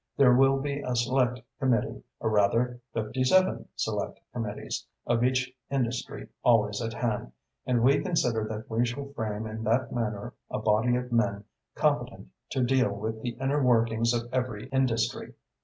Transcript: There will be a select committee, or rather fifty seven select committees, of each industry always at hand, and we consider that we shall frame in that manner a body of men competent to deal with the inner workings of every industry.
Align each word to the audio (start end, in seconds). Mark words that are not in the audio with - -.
There 0.17 0.33
will 0.33 0.59
be 0.59 0.81
a 0.81 0.95
select 0.95 1.41
committee, 1.59 2.01
or 2.19 2.31
rather 2.31 2.81
fifty 2.91 3.23
seven 3.23 3.67
select 3.75 4.19
committees, 4.33 4.83
of 5.05 5.23
each 5.23 5.53
industry 5.69 6.27
always 6.43 6.81
at 6.81 6.91
hand, 6.91 7.33
and 7.67 7.83
we 7.83 7.99
consider 8.01 8.43
that 8.47 8.67
we 8.67 8.83
shall 8.83 9.13
frame 9.13 9.45
in 9.45 9.63
that 9.65 9.93
manner 9.93 10.33
a 10.49 10.57
body 10.57 10.95
of 10.95 11.11
men 11.11 11.43
competent 11.75 12.29
to 12.49 12.63
deal 12.63 12.89
with 12.91 13.21
the 13.21 13.37
inner 13.39 13.61
workings 13.61 14.11
of 14.11 14.27
every 14.33 14.69
industry. 14.69 15.35